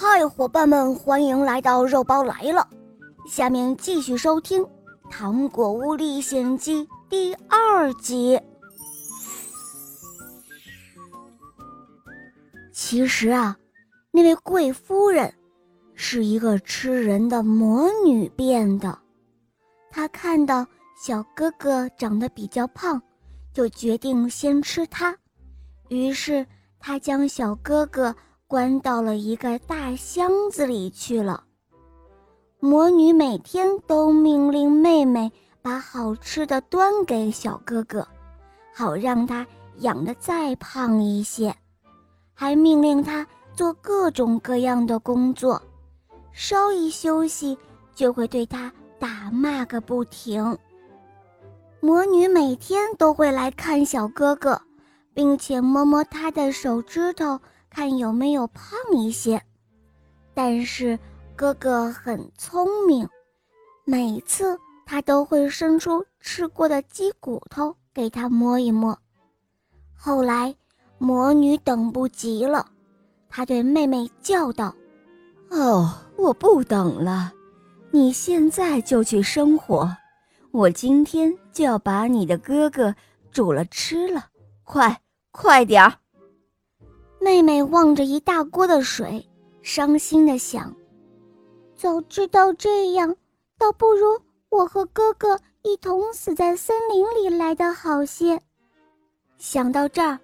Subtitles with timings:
[0.00, 2.68] 嗨，伙伴们，欢迎来到肉包来了。
[3.28, 4.62] 下面继续收听
[5.10, 8.40] 《糖果屋历险记》第二集。
[12.72, 13.58] 其实啊，
[14.12, 15.34] 那位贵夫人
[15.96, 18.96] 是一个吃人的魔女变的。
[19.90, 20.64] 她看到
[20.96, 23.02] 小哥哥长得比较胖，
[23.52, 25.12] 就决定先吃他。
[25.88, 26.46] 于是
[26.78, 28.14] 她将小哥哥。
[28.48, 31.44] 关到了一个大箱子里去了。
[32.60, 35.30] 魔女每天都命令妹妹
[35.60, 38.08] 把好吃的端给小哥哥，
[38.74, 39.46] 好让他
[39.80, 41.54] 养得再胖一些，
[42.32, 45.60] 还命令他做各种各样的工作，
[46.32, 47.56] 稍一休息
[47.94, 50.56] 就会对他打骂个不停。
[51.80, 54.58] 魔女每天都会来看小哥哥，
[55.12, 57.38] 并且摸摸他的手指头。
[57.78, 59.40] 看有没有胖一些，
[60.34, 60.98] 但是
[61.36, 63.08] 哥哥很聪明，
[63.84, 68.98] 每次他都会伸出吃过的鸡骨头给他摸一摸。
[69.94, 70.52] 后来
[70.98, 72.66] 魔女等不及了，
[73.28, 74.74] 她对妹妹叫道
[75.48, 77.32] ：“哦，我不等了，
[77.92, 79.88] 你现在就去生火，
[80.50, 82.92] 我今天就要把你的哥哥
[83.30, 84.26] 煮了吃了，
[84.64, 85.00] 快
[85.30, 85.94] 快点儿！”
[87.28, 89.22] 妹妹望着一大锅的水，
[89.60, 90.74] 伤心的想
[91.76, 93.14] ：“早知道这样，
[93.58, 98.40] 倒不如我和哥哥一同死在森林里来的好些。”
[99.36, 100.18] 想到这儿，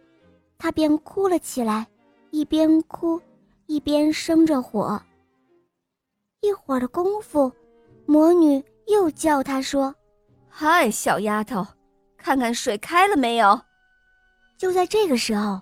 [0.57, 1.87] 她便哭了起来，
[2.31, 3.21] 一边哭
[3.67, 4.99] 一边生着火。
[6.41, 7.53] 一会儿的功夫，
[8.07, 9.95] 魔女又叫她说
[10.49, 11.67] ：“嗨，小丫头，
[12.17, 13.61] 看看水开了没有？”
[14.57, 15.61] 就在这个时候。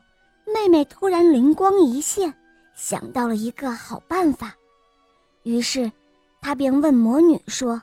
[0.53, 2.33] 妹妹突然灵光一现，
[2.75, 4.55] 想到了一个好办法，
[5.43, 5.91] 于是
[6.41, 7.81] 她便问魔女说：“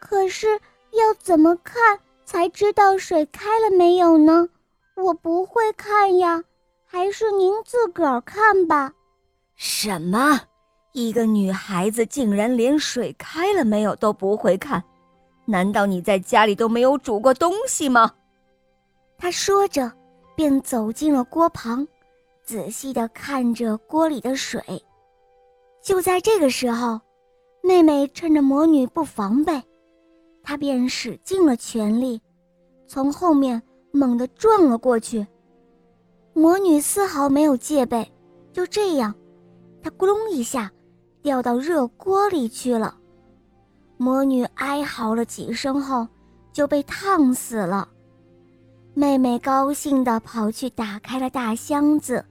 [0.00, 0.46] 可是
[0.92, 4.48] 要怎么看才知道水开了没有呢？
[4.96, 6.42] 我不会看呀，
[6.86, 8.92] 还是您自个儿看吧。”
[9.54, 10.40] 什么？
[10.92, 14.82] 一个女孩子竟然连水开了没有都不会看？
[15.44, 18.12] 难道你在家里都没有煮过东西吗？
[19.16, 19.92] 她说着。
[20.38, 21.84] 便走进了锅旁，
[22.44, 24.62] 仔细地看着锅里的水。
[25.82, 27.00] 就在这个时候，
[27.60, 29.60] 妹妹趁着魔女不防备，
[30.44, 32.22] 她便使尽了全力，
[32.86, 33.60] 从后面
[33.90, 35.26] 猛地撞了过去。
[36.34, 38.08] 魔女丝毫没有戒备，
[38.52, 39.12] 就这样，
[39.82, 40.70] 她咕隆一下
[41.20, 42.96] 掉到热锅里去了。
[43.96, 46.06] 魔女哀嚎了几声后，
[46.52, 47.88] 就被烫死了。
[48.98, 52.24] 妹妹高兴地跑去打开了大箱子，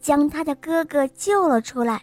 [0.00, 2.02] 将她的哥哥救了出来。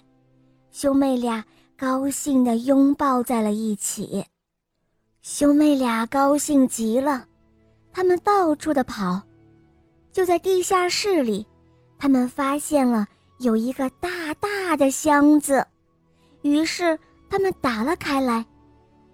[0.72, 1.44] 兄妹俩
[1.78, 4.24] 高兴地拥抱在了一起。
[5.22, 7.26] 兄妹俩高兴极了，
[7.92, 9.22] 他们到处的跑。
[10.14, 11.46] 就在地下室里，
[12.00, 13.06] 他们发现了
[13.40, 15.68] 有一个大大的箱子，
[16.44, 16.98] 于是
[17.30, 18.46] 他们打了开来。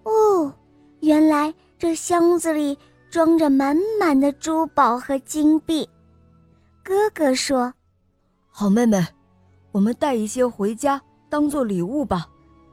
[0.04, 0.54] 哦，
[1.00, 2.78] 原来这箱子里……
[3.14, 5.88] 装着满满的珠宝和金币，
[6.82, 7.72] 哥哥说
[8.50, 9.06] ：“好妹妹，
[9.70, 12.28] 我们带一些回家当做礼物吧。”“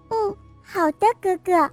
[0.10, 1.70] 嗯，好的，哥哥。”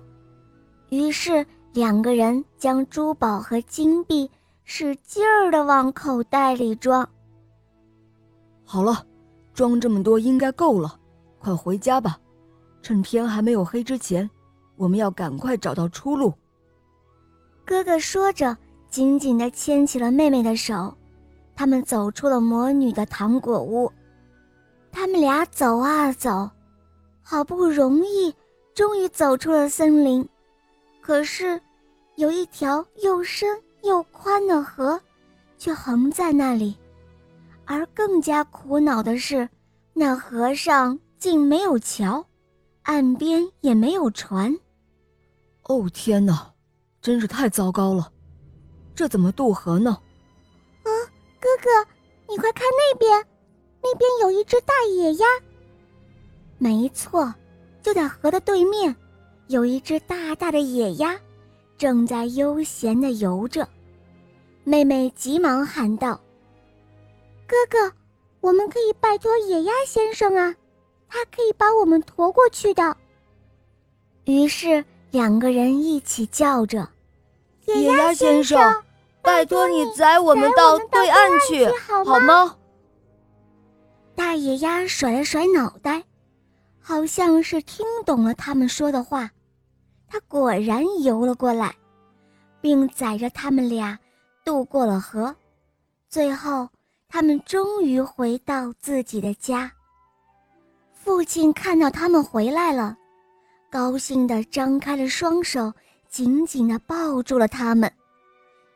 [0.95, 4.31] 于是两个人将珠宝和金币
[4.65, 7.09] 使劲儿的往口袋里装。
[8.67, 9.03] 好了，
[9.55, 11.01] 装这么多应该够了，
[11.39, 12.19] 快回家吧。
[12.83, 14.29] 趁天还没有黑之前，
[14.77, 16.35] 我们要赶快找到出路。
[17.69, 18.57] 哥哥说着，
[18.89, 20.97] 紧紧地牵起了妹妹的手，
[21.55, 23.93] 他们走出了魔女的糖果屋。
[24.91, 26.51] 他们俩走啊走，
[27.23, 28.35] 好不容易，
[28.75, 30.27] 终于走出了森林。
[31.03, 31.61] 可是，
[32.17, 34.99] 有一条又深又宽的河，
[35.59, 36.75] 却横在那里。
[37.67, 39.47] 而更加苦恼的是，
[39.93, 42.25] 那河上竟没有桥，
[42.85, 44.59] 岸边也没有船。
[45.65, 46.51] 哦，天哪！
[47.09, 48.13] 真是太糟糕了，
[48.95, 49.99] 这怎么渡河呢？
[50.83, 50.91] 啊，
[51.41, 51.91] 哥哥，
[52.29, 53.25] 你快看那边，
[53.83, 55.27] 那边有一只大野鸭。
[56.59, 57.35] 没错，
[57.83, 58.95] 就在河的对面，
[59.47, 61.19] 有一只大大的野鸭，
[61.79, 63.67] 正在悠闲的游着。
[64.63, 66.21] 妹妹急忙喊道
[67.49, 67.91] ：“哥哥，
[68.43, 70.55] 我们可以拜托野鸭先生啊，
[71.09, 72.95] 他可以把我们驮过去的。”
[74.29, 76.87] 于是两个人一起叫着。
[77.75, 78.83] 野鸭先生，
[79.21, 81.67] 拜托你载我们到对岸去
[82.05, 82.57] 好吗？
[84.15, 86.03] 大野鸭甩了甩脑袋，
[86.81, 89.31] 好像是听懂了他们说的话，
[90.09, 91.75] 他果然游了过来，
[92.61, 93.99] 并载着他们俩
[94.45, 95.35] 渡过了河。
[96.09, 96.69] 最后，
[97.07, 99.71] 他们终于回到自己的家。
[100.95, 102.97] 父亲看到他们回来了，
[103.71, 105.73] 高兴地张开了双手，
[106.09, 107.93] 紧紧地抱住了他们。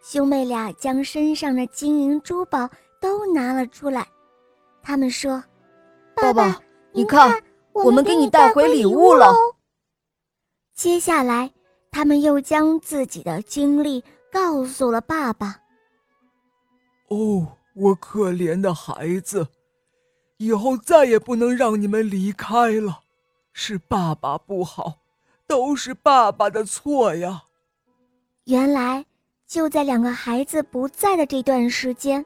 [0.02, 2.68] 兄妹俩将身上的金银珠宝
[3.00, 4.06] 都拿了出来，
[4.82, 5.42] 他们说
[6.16, 6.60] ：“爸爸，
[6.92, 7.40] 你看，
[7.72, 9.32] 我们给你带回礼物了。”
[10.74, 11.52] 接下来，
[11.90, 14.02] 他们又将自己的经历
[14.32, 15.60] 告诉了爸爸。
[17.08, 19.46] 哦，我可怜的孩子，
[20.38, 23.02] 以后再也不能让你们离开了，
[23.52, 25.01] 是爸爸不好，
[25.52, 27.42] 都是爸爸的错呀。
[28.44, 29.04] 原来。
[29.46, 32.24] 就在两个孩子不在的这段时间，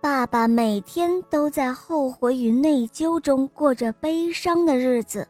[0.00, 5.28] 爸爸每天都在后悔与内疚中过着悲伤的日子，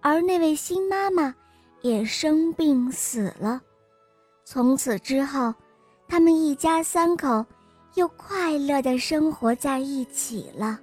[0.00, 1.32] 而那位新妈妈
[1.80, 3.62] 也生病死了。
[4.44, 5.54] 从此之后，
[6.08, 7.46] 他们一家三口
[7.94, 10.80] 又快乐的生活在一起了。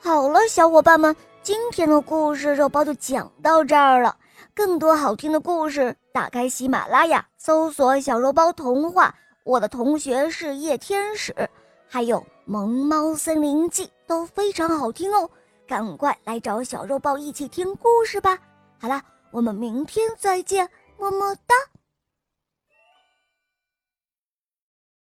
[0.00, 4.16] 好了，小伙伴们，今天的故事肉包就讲到这儿了。
[4.54, 9.14] 更多好听的故事，打开喜马拉雅，搜索“小肉包童话”。
[9.44, 11.34] 我的同学是夜天使，
[11.88, 15.28] 还有《萌猫森林记》都非常好听哦，
[15.66, 18.38] 赶快来找小肉包一起听故事吧。
[18.78, 20.68] 好了，我们明天再见，
[20.98, 21.54] 么么哒。